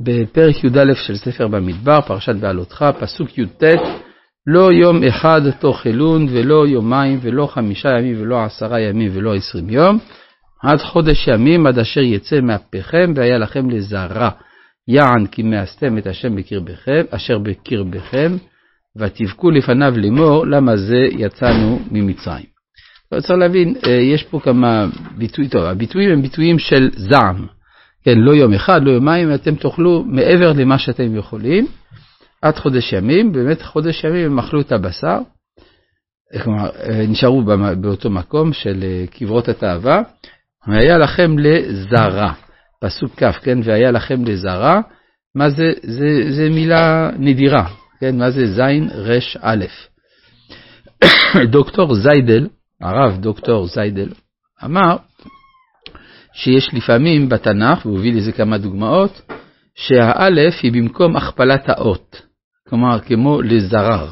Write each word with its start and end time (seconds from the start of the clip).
בפרק 0.00 0.64
י"א 0.64 0.94
של 0.94 1.16
ספר 1.16 1.48
במדבר, 1.48 2.00
פרשת 2.00 2.34
בעלותך, 2.34 2.84
פסוק 3.00 3.38
י"ט, 3.38 3.62
לא 4.46 4.72
יום 4.72 5.04
אחד 5.04 5.40
תאכלון 5.50 6.26
ולא 6.30 6.66
יומיים 6.66 7.18
ולא 7.22 7.46
חמישה 7.46 7.88
ימים 7.88 8.22
ולא 8.22 8.44
עשרה 8.44 8.80
ימים 8.80 9.10
ולא 9.14 9.34
עשרים 9.34 9.70
יום, 9.70 9.98
עד 10.62 10.78
חודש 10.78 11.28
ימים 11.28 11.66
עד 11.66 11.78
אשר 11.78 12.00
יצא 12.00 12.40
מאפיכם 12.40 13.12
והיה 13.16 13.38
לכם 13.38 13.70
לזרע. 13.70 14.30
יען 14.88 15.26
כי 15.26 15.42
מאסתם 15.42 15.98
את 15.98 16.06
השם 16.06 16.36
בקרבכם, 16.36 17.02
אשר 17.10 17.38
בקרבכם, 17.38 18.36
ותבכו 18.96 19.50
לפניו 19.50 19.94
לאמור, 19.96 20.46
למה 20.46 20.76
זה 20.76 20.98
יצאנו 21.10 21.80
ממצרים. 21.90 22.46
צריך 23.10 23.38
להבין, 23.38 23.74
אה, 23.86 23.90
יש 23.92 24.22
פה 24.22 24.40
כמה 24.40 24.86
ביטויים, 25.18 25.50
טוב, 25.50 25.62
הביטויים 25.62 26.10
הם 26.10 26.22
ביטויים 26.22 26.58
של 26.58 26.90
זעם. 26.96 27.46
כן, 28.06 28.18
לא 28.18 28.34
יום 28.34 28.52
אחד, 28.52 28.80
לא 28.82 28.90
יומיים, 28.90 29.34
אתם 29.34 29.54
תאכלו 29.54 30.04
מעבר 30.06 30.52
למה 30.52 30.78
שאתם 30.78 31.16
יכולים, 31.16 31.66
עד 32.42 32.56
חודש 32.56 32.92
ימים, 32.92 33.32
באמת 33.32 33.62
חודש 33.62 34.04
ימים 34.04 34.26
הם 34.26 34.38
אכלו 34.38 34.60
את 34.60 34.72
הבשר, 34.72 35.18
כלומר, 36.42 36.70
אה, 36.70 37.06
נשארו 37.08 37.42
באותו 37.80 38.10
מקום 38.10 38.52
של 38.52 38.82
אה, 38.82 39.04
קברות 39.10 39.48
התאווה, 39.48 40.02
והיה 40.68 40.98
לכם 40.98 41.38
לזרע, 41.38 42.32
פסוק 42.80 43.22
כ', 43.22 43.38
כן, 43.42 43.58
והיה 43.64 43.90
לכם 43.90 44.24
לזרע, 44.24 44.80
מה 45.34 45.50
זה, 45.50 45.72
זה, 45.82 46.30
זה 46.30 46.48
מילה 46.50 47.10
נדירה, 47.18 47.66
כן, 48.00 48.18
מה 48.18 48.30
זה 48.30 48.46
זין 48.46 48.88
רש 48.92 49.36
א'. 49.40 49.64
דוקטור 51.52 51.94
זיידל, 51.94 52.48
הרב 52.80 53.20
דוקטור 53.20 53.66
זיידל, 53.66 54.08
אמר 54.64 54.96
שיש 56.36 56.74
לפעמים 56.74 57.28
בתנ"ך, 57.28 57.86
והוא 57.86 57.98
הביא 57.98 58.12
לזה 58.14 58.32
כמה 58.32 58.58
דוגמאות, 58.58 59.22
שהאלף 59.74 60.54
היא 60.62 60.72
במקום 60.72 61.16
הכפלת 61.16 61.68
האות, 61.68 62.22
כלומר 62.68 63.00
כמו 63.00 63.42
לזרר. 63.42 64.08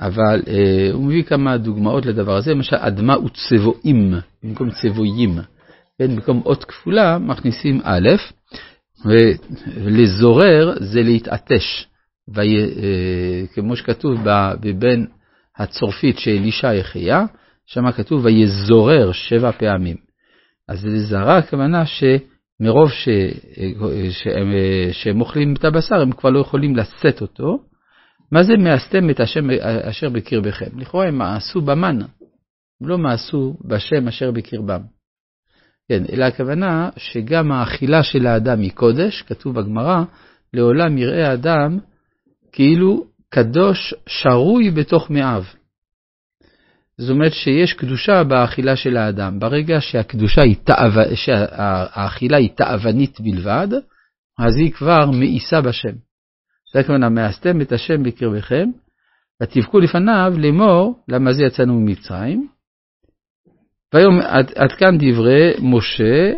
אבל 0.00 0.42
אה, 0.48 0.88
הוא 0.92 1.04
מביא 1.04 1.22
כמה 1.22 1.56
דוגמאות 1.56 2.06
לדבר 2.06 2.36
הזה, 2.36 2.50
למשל 2.50 2.76
אדמה 2.76 3.18
וצבועים, 3.18 4.14
במקום 4.42 4.70
צבועים. 4.70 5.38
כן, 5.98 6.16
במקום 6.16 6.42
אות 6.44 6.64
כפולה 6.64 7.18
מכניסים 7.18 7.80
א', 7.84 8.08
ולזורר 9.76 10.74
זה 10.80 11.02
להתעטש, 11.02 11.86
אה, 12.38 12.42
כמו 13.54 13.76
שכתוב 13.76 14.20
בבין 14.60 15.06
הצורפית 15.56 16.18
של 16.18 16.30
אלישע 16.30 16.74
יחיה, 16.74 17.24
שם 17.66 17.92
כתוב 17.92 18.24
ויזורר 18.24 19.12
שבע 19.12 19.52
פעמים. 19.52 20.07
אז 20.68 20.86
לזרע 20.86 21.36
הכוונה 21.36 21.82
שמרוב 21.86 22.90
ש... 22.90 23.08
שהם, 24.10 24.52
שהם 24.92 25.20
אוכלים 25.20 25.54
את 25.54 25.64
הבשר, 25.64 26.00
הם 26.00 26.12
כבר 26.12 26.30
לא 26.30 26.40
יכולים 26.40 26.76
לשאת 26.76 27.20
אותו. 27.20 27.58
מה 28.32 28.42
זה 28.42 28.52
מאסתם 28.56 29.10
את 29.10 29.20
השם 29.20 29.50
אשר 29.82 30.08
בקרבכם? 30.08 30.78
לכאורה 30.78 31.08
הם 31.08 31.18
מעשו 31.18 31.60
במן, 31.60 31.98
הם 32.80 32.88
לא 32.88 32.98
מעשו 32.98 33.54
בשם 33.64 34.08
אשר 34.08 34.30
בקרבם. 34.30 34.80
כן, 35.88 36.02
אלא 36.12 36.24
הכוונה 36.24 36.90
שגם 36.96 37.52
האכילה 37.52 38.02
של 38.02 38.26
האדם 38.26 38.60
היא 38.60 38.72
קודש, 38.72 39.22
כתוב 39.22 39.60
בגמרא, 39.60 40.02
לעולם 40.54 40.98
יראה 40.98 41.30
האדם 41.30 41.78
כאילו 42.52 43.06
קדוש 43.30 43.94
שרוי 44.06 44.70
בתוך 44.70 45.10
מאיו. 45.10 45.44
זאת 46.98 47.10
אומרת 47.10 47.32
שיש 47.32 47.72
קדושה 47.72 48.24
באכילה 48.24 48.76
של 48.76 48.96
האדם. 48.96 49.38
ברגע 49.38 49.80
שהקדושה 49.80 50.42
היא 50.42 50.56
תאו... 50.64 51.02
שהאכילה 51.14 52.36
היא 52.36 52.50
תאוונית 52.56 53.20
בלבד, 53.20 53.68
אז 54.38 54.56
היא 54.56 54.72
כבר 54.72 55.10
מאיסה 55.10 55.60
בשם. 55.60 55.94
זה 56.72 56.80
הכוונה, 56.80 57.08
מאסתם 57.08 57.60
את 57.60 57.72
השם 57.72 58.02
בקרבכם, 58.02 58.68
ותבכו 59.42 59.78
לפניו 59.78 60.32
לאמור, 60.36 61.04
למה 61.08 61.32
זה 61.32 61.44
יצאנו 61.44 61.74
ממצרים. 61.74 62.48
והיום 63.94 64.20
עד, 64.20 64.52
עד 64.56 64.72
כאן 64.72 64.98
דברי 64.98 65.52
משה 65.62 66.32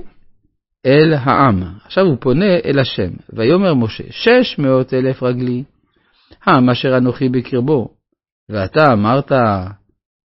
אל 0.87 1.15
העם. 1.15 1.63
עכשיו 1.85 2.05
הוא 2.05 2.17
פונה 2.21 2.57
אל 2.65 2.79
השם. 2.79 3.11
ויאמר 3.33 3.75
משה, 3.75 4.05
שש 4.11 4.59
מאות 4.59 4.95
אלף 4.95 5.23
רגלי, 5.23 5.65
העם 6.45 6.71
אשר 6.71 6.97
אנוכי 6.97 7.29
בקרבו. 7.29 7.89
ואתה 8.49 8.93
אמרת, 8.93 9.33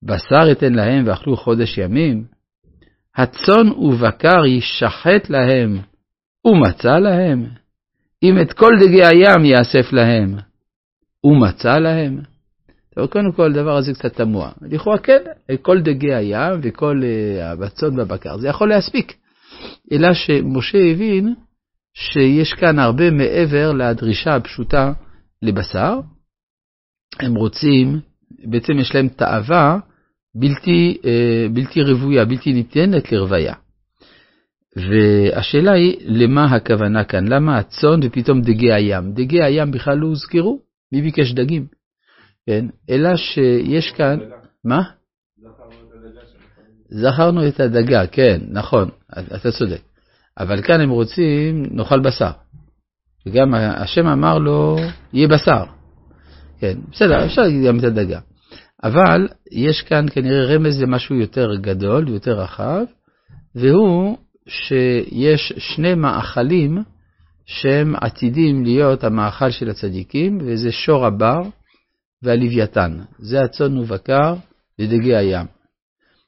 בשר 0.05 0.51
אתן 0.51 0.73
להם 0.73 1.07
ואכלו 1.07 1.37
חודש 1.37 1.77
ימים? 1.77 2.25
הצאן 3.15 3.71
ובקר 3.77 4.45
יישחט 4.45 5.29
להם, 5.29 5.79
ומצא 6.45 6.97
להם? 6.99 7.45
אם 8.23 8.41
את 8.41 8.53
כל 8.53 8.71
דגי 8.79 9.05
הים 9.05 9.45
יאסף 9.45 9.93
להם, 9.93 10.35
ומצא 11.23 11.79
להם? 11.79 12.21
טוב, 12.95 13.07
קודם 13.07 13.31
כל, 13.31 13.51
הדבר 13.51 13.77
הזה 13.77 13.93
קצת 13.93 14.13
תמוה. 14.13 14.51
לכאורה 14.61 14.97
כן, 14.97 15.21
כל 15.61 15.81
דגי 15.81 16.13
הים 16.13 16.59
וכל 16.63 17.01
uh, 17.01 17.65
הצאן 17.65 17.99
והבקר, 17.99 18.37
זה 18.37 18.47
יכול 18.47 18.69
להספיק. 18.69 19.13
אלא 19.91 20.13
שמשה 20.13 20.77
הבין 20.77 21.33
שיש 21.93 22.53
כאן 22.53 22.79
הרבה 22.79 23.11
מעבר 23.11 23.71
לדרישה 23.71 24.35
הפשוטה 24.35 24.93
לבשר. 25.41 25.99
הם 27.19 27.35
רוצים, 27.35 27.99
בעצם 28.45 28.73
יש 28.79 28.95
להם 28.95 29.07
תאווה 29.07 29.77
בלתי, 30.35 30.97
אה, 31.05 31.45
בלתי 31.53 31.81
רוויה, 31.81 32.25
בלתי 32.25 32.53
ניתנת 32.53 33.11
לרוויה. 33.11 33.53
והשאלה 34.75 35.71
היא, 35.71 35.97
למה 36.01 36.45
הכוונה 36.55 37.03
כאן? 37.03 37.27
למה 37.27 37.57
הצאן 37.57 37.99
ופתאום 38.03 38.41
דגי 38.41 38.73
הים? 38.73 39.13
דגי 39.13 39.43
הים 39.43 39.71
בכלל 39.71 39.97
לא 39.97 40.07
הוזכרו, 40.07 40.59
מי 40.91 41.01
ביקש 41.01 41.33
דגים? 41.33 41.67
כן, 42.47 42.65
אלא 42.89 43.15
שיש 43.15 43.91
כאן, 43.91 44.19
מה? 44.65 44.81
זכרנו 46.89 47.47
את 47.47 47.59
הדגה, 47.59 48.07
כן, 48.07 48.41
נכון, 48.49 48.89
אתה 49.35 49.51
צודק. 49.51 49.81
אבל 50.37 50.61
כאן 50.61 50.81
הם 50.81 50.89
רוצים, 50.89 51.65
נאכל 51.71 51.99
בשר. 51.99 52.31
וגם 53.25 53.53
השם 53.53 54.07
אמר 54.07 54.37
לו, 54.37 54.77
יהיה 55.13 55.27
בשר. 55.27 55.63
כן, 56.59 56.77
בסדר, 56.91 57.25
אפשר 57.25 57.41
להגיד 57.41 57.67
גם 57.67 57.79
את 57.79 57.83
הדגה. 57.83 58.19
אבל 58.83 59.27
יש 59.51 59.81
כאן 59.81 60.05
כנראה 60.11 60.55
רמז 60.55 60.81
למשהו 60.81 61.15
יותר 61.15 61.55
גדול, 61.55 62.09
יותר 62.09 62.39
רחב, 62.39 62.83
והוא 63.55 64.17
שיש 64.47 65.53
שני 65.57 65.95
מאכלים 65.95 66.83
שהם 67.45 67.95
עתידים 67.95 68.63
להיות 68.63 69.03
המאכל 69.03 69.51
של 69.51 69.69
הצדיקים, 69.69 70.37
וזה 70.41 70.71
שור 70.71 71.05
הבר 71.05 71.41
והלוויתן. 72.23 72.99
זה 73.19 73.41
הצאן 73.41 73.77
ובקר 73.77 74.35
ודגי 74.79 75.15
הים. 75.15 75.45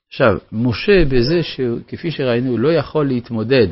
עכשיו, 0.08 0.38
משה 0.52 1.06
בזה 1.06 1.44
שכפי 1.44 2.12
שראינו 2.12 2.58
לא 2.58 2.74
יכול 2.74 3.08
להתמודד 3.08 3.68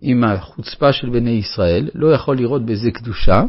עם 0.00 0.24
החוצפה 0.24 0.92
של 0.92 1.10
בני 1.10 1.30
ישראל, 1.30 1.88
לא 1.94 2.14
יכול 2.14 2.36
לראות 2.36 2.66
בזה 2.66 2.90
קדושה, 2.90 3.42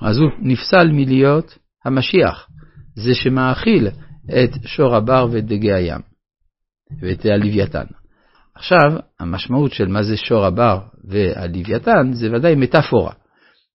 אז 0.00 0.18
הוא 0.18 0.30
נפסל 0.40 0.88
מלהיות 0.92 1.58
המשיח. 1.84 2.48
זה 2.94 3.14
שמאכיל 3.14 3.88
את 4.28 4.50
שור 4.64 4.96
הבר 4.96 5.26
ואת 5.32 5.46
דגי 5.46 5.72
הים 5.72 6.00
ואת 7.00 7.24
הלוויתן. 7.24 7.84
עכשיו, 8.54 8.92
המשמעות 9.20 9.72
של 9.72 9.88
מה 9.88 10.02
זה 10.02 10.16
שור 10.16 10.44
הבר 10.44 10.78
והלוויתן 11.04 12.12
זה 12.12 12.28
ודאי 12.32 12.54
מטאפורה. 12.54 13.12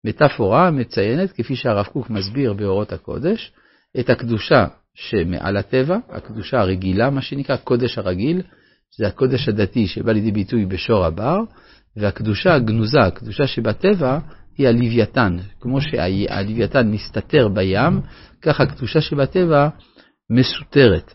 מטאפורה 0.05 0.71
מציינת, 0.71 1.31
כפי 1.31 1.55
שהרב 1.55 1.85
קוק 1.85 2.09
מסביר 2.09 2.53
באורות 2.53 2.93
הקודש, 2.93 3.51
את 3.99 4.09
הקדושה 4.09 4.65
שמעל 4.95 5.57
הטבע, 5.57 5.97
הקדושה 6.09 6.59
הרגילה, 6.59 7.09
מה 7.09 7.21
שנקרא 7.21 7.57
קודש 7.57 7.97
הרגיל, 7.97 8.41
זה 8.97 9.07
הקודש 9.07 9.49
הדתי 9.49 9.87
שבא 9.87 10.11
לידי 10.11 10.31
ביטוי 10.31 10.65
בשור 10.65 11.05
הבר, 11.05 11.39
והקדושה 11.97 12.55
הגנוזה, 12.55 12.99
הקדושה 12.99 13.47
שבטבע, 13.47 14.19
היא 14.57 14.67
הלוויתן. 14.67 15.37
כמו 15.59 15.81
שהלוויתן 15.81 16.91
מסתתר 16.91 17.47
בים, 17.47 18.01
כך 18.41 18.61
הקדושה 18.61 19.01
שבטבע 19.01 19.69
מסותרת. 20.29 21.13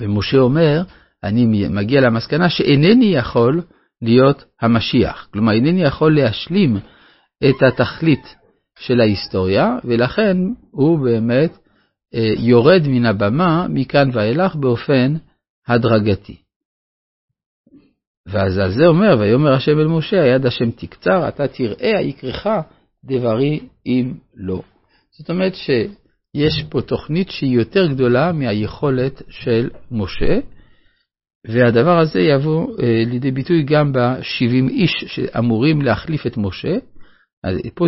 ומשה 0.00 0.38
אומר, 0.38 0.82
אני 1.24 1.68
מגיע 1.68 2.00
למסקנה 2.00 2.48
שאינני 2.50 3.14
יכול 3.14 3.62
להיות 4.02 4.44
המשיח. 4.60 5.28
כלומר, 5.32 5.52
אינני 5.52 5.82
יכול 5.82 6.16
להשלים 6.16 6.76
את 7.44 7.62
התכלית 7.62 8.34
של 8.78 9.00
ההיסטוריה, 9.00 9.76
ולכן 9.84 10.36
הוא 10.70 10.98
באמת 10.98 11.58
אה, 12.14 12.32
יורד 12.38 12.82
מן 12.88 13.06
הבמה 13.06 13.66
מכאן 13.68 14.10
ואילך 14.12 14.56
באופן 14.56 15.14
הדרגתי. 15.68 16.36
ואז 18.30 18.58
על 18.58 18.70
זה 18.70 18.86
אומר, 18.86 19.16
ויאמר 19.18 19.52
השם 19.52 19.78
אל 19.78 19.86
משה, 19.86 20.22
היד 20.22 20.46
השם 20.46 20.70
תקצר, 20.70 21.28
אתה 21.28 21.48
תראה 21.48 21.98
היקרך 21.98 22.46
דברי 23.04 23.60
אם 23.86 24.12
לא. 24.36 24.62
זאת 25.18 25.30
אומרת 25.30 25.54
שיש 25.54 26.64
פה 26.70 26.82
תוכנית 26.82 27.30
שהיא 27.30 27.56
יותר 27.56 27.86
גדולה 27.86 28.32
מהיכולת 28.32 29.22
של 29.30 29.70
משה, 29.90 30.38
והדבר 31.46 31.98
הזה 31.98 32.20
יבוא 32.20 32.66
אה, 32.82 33.02
לידי 33.06 33.30
ביטוי 33.30 33.62
גם 33.62 33.92
ב-70 33.92 34.70
איש 34.70 35.04
שאמורים 35.06 35.82
להחליף 35.82 36.26
את 36.26 36.36
משה, 36.36 36.74
אז 37.44 37.56
פה 37.74 37.86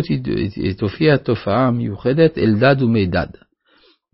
תופיע 0.77 1.17
תופעה 1.17 1.71
מיוחדת, 1.71 2.37
אלדד 2.37 2.81
ומידד. 2.81 3.27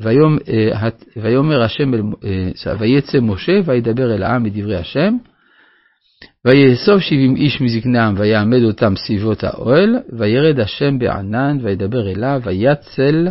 אה, 0.06 0.90
ויאמר 1.16 1.62
השם, 1.64 1.92
אה, 1.94 2.74
ויצא 2.80 3.20
משה 3.22 3.60
וידבר 3.66 4.16
אל 4.16 4.24
העם 4.24 4.44
מדברי 4.44 4.76
השם, 4.76 5.18
ויאסוף 6.48 7.02
שבעים 7.02 7.36
איש 7.36 7.62
מזקני 7.62 8.00
העם 8.00 8.16
ויעמד 8.18 8.64
אותם 8.64 8.94
סביבות 8.96 9.44
האוהל, 9.44 9.96
וירד 10.18 10.60
השם 10.60 11.00
בענן 11.00 11.58
וידבר 11.64 12.12
אליו, 12.12 12.42
ויצל 12.46 13.28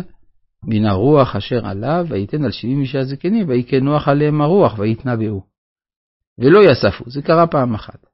מן 0.63 0.85
הרוח 0.85 1.35
אשר 1.35 1.67
עליו, 1.67 2.05
ויתן 2.09 2.45
על 2.45 2.51
שבעים 2.51 2.81
איש 2.81 2.95
הזקנים, 2.95 3.49
ויכה 3.49 3.79
נוח 3.79 4.07
עליהם 4.07 4.41
הרוח, 4.41 4.79
ויתנבאו. 4.79 5.41
ולא 6.39 6.59
יספו, 6.71 7.03
זה 7.07 7.21
קרה 7.21 7.47
פעם 7.47 7.73
אחת. 7.73 8.05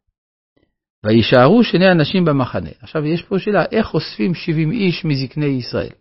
וישארו 1.06 1.64
שני 1.64 1.92
אנשים 1.92 2.26
במחנה. 2.26 2.70
עכשיו 2.82 3.06
יש 3.06 3.22
פה 3.22 3.40
שאלה, 3.40 3.66
איך 3.72 3.94
אוספים 3.94 4.34
שבעים 4.34 4.72
איש 4.72 5.06
מזקני 5.06 5.46
ישראל? 5.46 5.94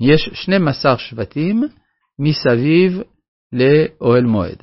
יש 0.00 0.30
12 0.32 0.98
שבטים 0.98 1.62
מסביב 2.18 3.00
לאוהל 3.52 4.24
מועד. 4.24 4.62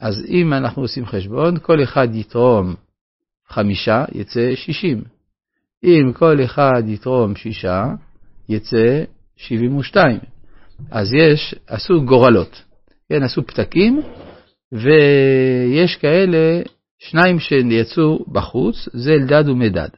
אז 0.00 0.24
אם 0.28 0.52
אנחנו 0.52 0.82
עושים 0.82 1.06
חשבון, 1.06 1.58
כל 1.58 1.82
אחד 1.82 2.08
יתרום 2.14 2.74
חמישה, 3.48 4.04
יצא 4.12 4.54
שישים. 4.54 5.02
אם 5.84 6.12
כל 6.12 6.44
אחד 6.44 6.82
יתרום 6.86 7.36
שישה, 7.36 7.84
יצא 8.48 9.04
שבעים 9.36 9.76
ושתיים. 9.76 10.18
אז 10.90 11.12
יש, 11.12 11.54
עשו 11.66 12.04
גורלות, 12.04 12.62
כן, 13.08 13.22
עשו 13.22 13.46
פתקים, 13.46 14.00
ויש 14.72 15.96
כאלה, 15.96 16.62
שניים 16.98 17.38
שיצאו 17.38 18.24
בחוץ, 18.32 18.88
זה 18.92 19.12
אלדד 19.12 19.48
ומדד. 19.48 19.88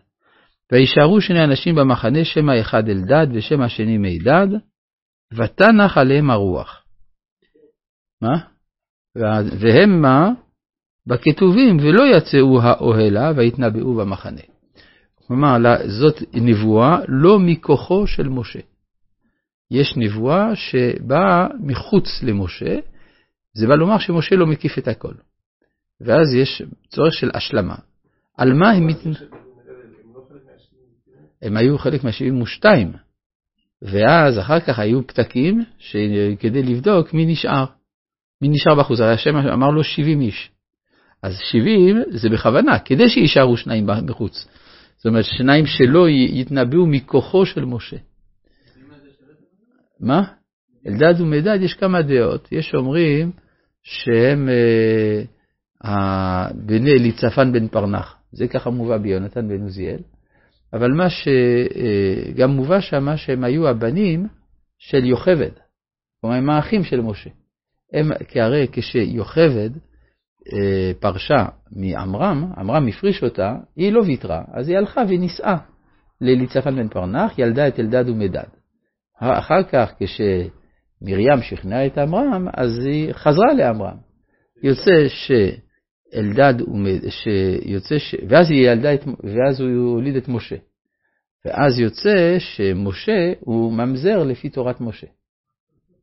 וישארו 0.72 1.20
שני 1.20 1.44
אנשים 1.44 1.74
במחנה, 1.74 2.24
שם 2.24 2.48
האחד 2.48 2.88
אלדד 2.88 3.26
ושם 3.34 3.60
השני 3.60 3.98
מידד, 3.98 4.46
ותנח 5.32 5.98
עליהם 5.98 6.30
הרוח. 6.30 6.84
מה? 8.22 8.51
והם 9.16 10.02
מה? 10.02 10.30
בכתובים, 11.06 11.76
ולא 11.80 12.02
יצאו 12.16 12.62
האוהלה 12.62 13.32
ויתנבאו 13.36 13.94
במחנה. 13.94 14.40
כלומר, 15.14 15.56
זאת 15.86 16.22
נבואה 16.34 16.98
לא 17.08 17.38
מכוחו 17.38 18.06
של 18.06 18.28
משה. 18.28 18.60
יש 19.70 19.96
נבואה 19.96 20.56
שבאה 20.56 21.46
מחוץ 21.60 22.22
למשה, 22.22 22.78
זה 23.54 23.66
בא 23.66 23.74
לומר 23.74 23.98
שמשה 23.98 24.36
לא 24.36 24.46
מקיף 24.46 24.78
את 24.78 24.88
הכל. 24.88 25.14
ואז 26.00 26.34
יש 26.34 26.62
צורך 26.88 27.14
של 27.14 27.30
השלמה. 27.34 27.74
על 28.36 28.52
מה 28.52 28.70
הם. 28.70 28.88
הם 31.42 31.56
היו 31.56 31.78
חלק 31.78 32.04
מה-72, 32.04 32.64
ואז 33.82 34.38
אחר 34.38 34.60
כך 34.60 34.78
היו 34.78 35.06
פתקים 35.06 35.64
כדי 36.38 36.62
לבדוק 36.62 37.14
מי 37.14 37.26
נשאר. 37.26 37.64
מי 38.42 38.48
נשאר 38.48 38.74
בחוץ? 38.74 39.00
הרי 39.00 39.12
השם 39.12 39.36
אמר 39.36 39.70
לו 39.70 39.84
70 39.84 40.20
איש. 40.20 40.50
אז 41.22 41.38
70 41.50 42.02
זה 42.10 42.28
בכוונה, 42.28 42.78
כדי 42.78 43.08
שיישארו 43.08 43.56
שניים 43.56 43.86
בחוץ. 44.06 44.48
זאת 44.96 45.06
אומרת, 45.06 45.24
שניים 45.24 45.66
שלא 45.66 46.08
יתנבאו 46.08 46.86
מכוחו 46.86 47.46
של 47.46 47.64
משה. 47.64 47.96
מה? 50.00 50.22
אלדד 50.86 51.20
ומדד 51.20 51.58
יש 51.62 51.74
כמה 51.74 52.02
דעות. 52.02 52.48
יש 52.52 52.74
אומרים 52.74 53.32
שהם 53.82 54.48
אה, 55.84 56.46
בני 56.54 56.90
אליצפן 56.90 57.52
בן 57.52 57.68
פרנח. 57.68 58.16
זה 58.32 58.48
ככה 58.48 58.70
מובא 58.70 58.98
ביונתן 58.98 59.48
בן 59.48 59.62
עוזיאל. 59.62 60.00
אבל 60.72 60.92
מה 60.92 61.10
שגם 61.10 62.50
אה, 62.50 62.54
מובא 62.54 62.80
שם, 62.80 63.16
שהם 63.16 63.44
היו 63.44 63.68
הבנים 63.68 64.26
של 64.78 65.04
יוכבד. 65.04 65.52
כלומר, 66.20 66.36
הם 66.36 66.50
האחים 66.50 66.84
של 66.84 67.00
משה. 67.00 67.30
הם, 67.92 68.10
כי 68.28 68.40
הרי 68.40 68.66
כשיוכבד 68.72 69.70
אה, 70.52 70.92
פרשה 71.00 71.46
מעמרם, 71.72 72.52
עמרם 72.56 72.88
הפריש 72.88 73.22
אותה, 73.22 73.54
היא 73.76 73.92
לא 73.92 74.00
ויתרה, 74.00 74.42
אז 74.52 74.68
היא 74.68 74.78
הלכה 74.78 75.02
ונישאה 75.08 75.56
לאליצפן 76.20 76.76
בן 76.76 76.88
פרנח, 76.88 77.38
ילדה 77.38 77.68
את 77.68 77.80
אלדד 77.80 78.08
ומדד. 78.08 78.48
אחר 79.18 79.62
כך, 79.62 79.92
כשמרים 80.00 81.42
שכנעה 81.42 81.86
את 81.86 81.98
עמרם, 81.98 82.48
אז 82.54 82.78
היא 82.84 83.12
חזרה 83.12 83.52
לעמרם. 83.56 83.96
יוצא 84.62 84.92
שאלדד, 85.08 86.54
שיוצא 87.08 87.98
ש... 87.98 88.14
ואז 88.28 88.50
היא 88.50 88.68
ילדה 88.68 88.94
את... 88.94 89.04
ואז 89.06 89.60
הוא 89.60 89.94
הוליד 89.94 90.16
את 90.16 90.28
משה. 90.28 90.56
ואז 91.44 91.78
יוצא 91.78 92.38
שמשה 92.38 93.32
הוא 93.40 93.72
ממזר 93.72 94.22
לפי 94.22 94.48
תורת 94.48 94.80
משה. 94.80 95.06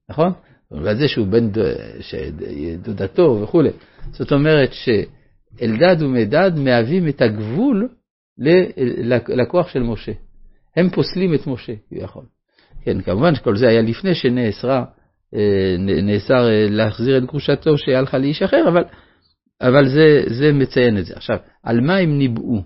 נכון? 0.09 0.33
ועל 0.71 0.97
זה 0.97 1.07
שהוא 1.07 1.27
בן 1.27 1.49
דודתו 2.83 3.39
וכולי. 3.43 3.69
זאת 4.11 4.31
אומרת 4.31 4.69
שאלדד 4.73 6.01
ומדד 6.01 6.51
מהווים 6.55 7.07
את 7.07 7.21
הגבול 7.21 7.89
לכוח 9.27 9.67
של 9.67 9.79
משה. 9.79 10.11
הם 10.75 10.89
פוסלים 10.89 11.33
את 11.33 11.47
משה, 11.47 11.73
כביכול. 11.89 12.23
כן, 12.81 13.01
כמובן 13.01 13.35
שכל 13.35 13.57
זה 13.57 13.67
היה 13.67 13.81
לפני 13.81 14.15
שנאסרה, 14.15 14.85
אה, 15.35 15.75
נאסר 15.79 16.49
אה, 16.49 16.67
להחזיר 16.69 17.17
את 17.17 17.25
גרושתו 17.25 17.77
שהלכה 17.77 18.17
לאיש 18.17 18.41
אחר, 18.41 18.67
אבל, 18.67 18.83
אבל 19.61 19.89
זה, 19.89 20.23
זה 20.27 20.53
מציין 20.53 20.97
את 20.97 21.05
זה. 21.05 21.13
עכשיו, 21.15 21.37
על 21.63 21.81
מה 21.81 21.97
הם 21.97 22.17
ניבאו? 22.17 22.61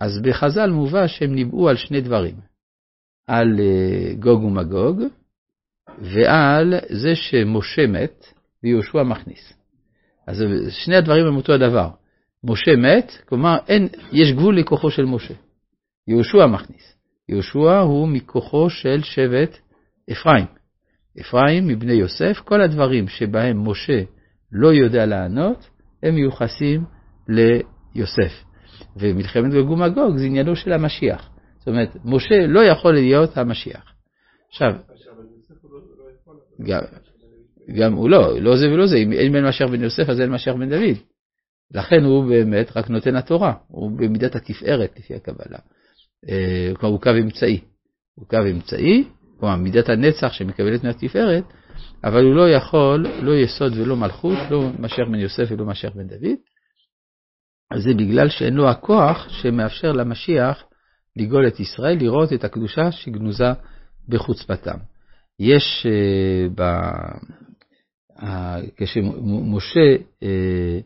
אז 0.00 0.22
בחז"ל 0.22 0.70
מובא 0.70 1.06
שהם 1.06 1.34
ניבאו 1.34 1.68
על 1.68 1.76
שני 1.76 2.00
דברים. 2.00 2.34
על 3.26 3.60
אה, 3.60 4.14
גוג 4.14 4.44
ומגוג, 4.44 5.02
ועל 5.98 6.74
זה 6.88 7.14
שמשה 7.14 7.86
מת 7.86 8.24
ויהושע 8.62 9.02
מכניס. 9.02 9.52
אז 10.26 10.44
שני 10.68 10.96
הדברים 10.96 11.26
הם 11.26 11.36
אותו 11.36 11.52
הדבר. 11.52 11.88
משה 12.44 12.76
מת, 12.76 13.12
כלומר 13.28 13.58
אין, 13.68 13.88
יש 14.12 14.32
גבול 14.32 14.58
לכוחו 14.58 14.90
של 14.90 15.04
משה. 15.04 15.34
יהושע 16.08 16.46
מכניס. 16.46 16.96
יהושע 17.28 17.78
הוא 17.78 18.08
מכוחו 18.08 18.70
של 18.70 19.02
שבט 19.02 19.58
אפרים. 20.12 20.46
אפרים 21.20 21.66
מבני 21.66 21.92
יוסף, 21.92 22.40
כל 22.44 22.60
הדברים 22.60 23.08
שבהם 23.08 23.68
משה 23.68 24.02
לא 24.52 24.72
יודע 24.72 25.06
לענות, 25.06 25.70
הם 26.02 26.14
מיוחסים 26.14 26.84
ליוסף. 27.28 28.44
ומלחמת 28.96 29.52
גוג 29.52 29.70
ומגוג 29.70 30.16
זה 30.16 30.24
עניינו 30.24 30.56
של 30.56 30.72
המשיח. 30.72 31.30
זאת 31.58 31.68
אומרת, 31.68 31.96
משה 32.04 32.46
לא 32.46 32.60
יכול 32.60 32.94
להיות 32.94 33.36
המשיח. 33.36 33.92
עכשיו, 34.50 34.72
גם, 36.62 36.82
גם 37.78 37.92
הוא 37.92 38.10
לא, 38.10 38.40
לא 38.40 38.56
זה 38.56 38.72
ולא 38.72 38.86
זה, 38.86 38.96
אם 38.96 39.12
אין 39.12 39.32
בן 39.32 39.44
משיח 39.44 39.70
בן 39.70 39.82
יוסף 39.82 40.08
אז 40.08 40.20
אין 40.20 40.30
משיח 40.30 40.54
בן 40.54 40.70
דוד. 40.70 40.96
לכן 41.74 42.04
הוא 42.04 42.28
באמת 42.28 42.76
רק 42.76 42.90
נותן 42.90 43.16
התורה, 43.16 43.54
הוא 43.68 43.90
במידת 43.90 44.34
התפארת 44.34 44.98
לפי 44.98 45.14
הקבלה. 45.14 45.58
אה, 46.28 46.72
כלומר 46.76 46.94
הוא 46.94 47.02
קו 47.02 47.10
אמצעי. 47.20 47.60
הוא 48.14 48.26
קו 48.28 48.38
אמצעי, 48.50 49.04
כלומר 49.40 49.56
מידת 49.56 49.88
הנצח 49.88 50.32
שמקבלת 50.32 50.84
מהתפארת, 50.84 51.44
אבל 52.04 52.24
הוא 52.24 52.34
לא 52.34 52.50
יכול, 52.50 53.06
לא 53.22 53.32
יסוד 53.36 53.78
ולא 53.78 53.96
מלכות, 53.96 54.38
לא 54.50 54.70
משיח 54.78 55.08
בן 55.08 55.14
יוסף 55.14 55.44
ולא 55.50 55.66
משיח 55.66 55.92
בן 55.94 56.06
דוד. 56.06 56.36
אז 57.70 57.82
זה 57.82 57.94
בגלל 57.94 58.28
שאין 58.28 58.54
לו 58.54 58.70
הכוח 58.70 59.28
שמאפשר 59.28 59.92
למשיח 59.92 60.64
לגאול 61.16 61.48
את 61.48 61.60
ישראל, 61.60 61.98
לראות 61.98 62.32
את 62.32 62.44
הקדושה 62.44 62.92
שגנוזה 62.92 63.52
בחוצפתם. 64.08 64.76
יש, 65.40 65.86
אה, 65.86 66.48
ב... 66.54 66.62
כשמשה 68.76 69.80
אה, 70.22 70.78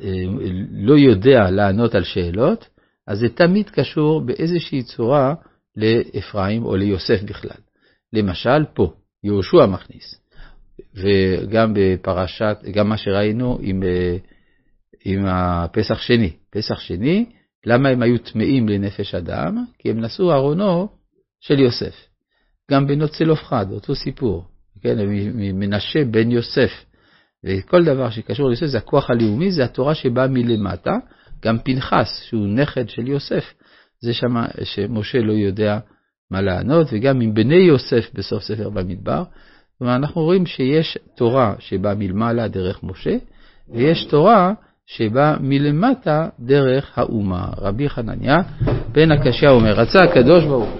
אה, 0.00 0.24
לא 0.70 0.98
יודע 0.98 1.50
לענות 1.50 1.94
על 1.94 2.04
שאלות, 2.04 2.68
אז 3.06 3.18
זה 3.18 3.28
תמיד 3.28 3.70
קשור 3.70 4.20
באיזושהי 4.20 4.82
צורה 4.82 5.34
לאפרים 5.76 6.64
או 6.64 6.76
ליוסף 6.76 7.22
בכלל. 7.22 7.60
למשל, 8.12 8.64
פה, 8.74 8.92
יהושע 9.24 9.66
מכניס, 9.66 10.20
וגם 10.94 11.74
בפרשת, 11.76 12.56
גם 12.72 12.88
מה 12.88 12.96
שראינו 12.96 13.58
עם, 13.62 13.82
עם 15.04 15.26
הפסח 15.26 15.98
שני. 15.98 16.32
פסח 16.50 16.80
שני, 16.80 17.26
למה 17.66 17.88
הם 17.88 18.02
היו 18.02 18.18
טמאים 18.18 18.68
לנפש 18.68 19.14
אדם? 19.14 19.64
כי 19.78 19.90
הם 19.90 20.00
נשאו 20.00 20.32
ארונו 20.32 20.88
של 21.40 21.58
יוסף. 21.58 22.09
גם 22.70 22.86
בנו 22.86 23.08
צלופחד, 23.08 23.66
אותו 23.72 23.94
סיפור, 23.94 24.44
כן, 24.82 24.96
ממנשה 25.34 26.04
בן 26.04 26.30
יוסף. 26.30 26.70
וכל 27.44 27.84
דבר 27.84 28.10
שקשור 28.10 28.48
ליוסף 28.48 28.66
זה 28.66 28.78
הכוח 28.78 29.10
הלאומי, 29.10 29.52
זה 29.52 29.64
התורה 29.64 29.94
שבאה 29.94 30.26
מלמטה. 30.26 30.92
גם 31.44 31.58
פנחס, 31.58 32.22
שהוא 32.28 32.46
נכד 32.46 32.88
של 32.88 33.08
יוסף, 33.08 33.44
זה 34.00 34.14
שמה 34.14 34.46
שמשה 34.64 35.18
לא 35.18 35.32
יודע 35.32 35.78
מה 36.30 36.40
לענות, 36.40 36.86
וגם 36.92 37.20
עם 37.20 37.34
בני 37.34 37.54
יוסף 37.54 38.10
בסוף 38.14 38.42
ספר 38.42 38.70
במדבר. 38.70 39.22
כלומר, 39.78 39.94
אנחנו 39.94 40.22
רואים 40.22 40.46
שיש 40.46 40.98
תורה 41.16 41.54
שבאה 41.58 41.94
מלמעלה 41.94 42.48
דרך 42.48 42.82
משה, 42.82 43.16
ויש 43.68 44.04
תורה 44.04 44.52
שבא 44.86 45.36
מלמטה 45.40 46.28
דרך 46.40 46.98
האומה. 46.98 47.48
רבי 47.58 47.88
חנניה 47.88 48.38
בן 48.92 49.12
הקשיא 49.12 49.48
אומר, 49.48 49.72
רצה 49.72 49.98
הקדוש 49.98 50.44
ברוך 50.44 50.70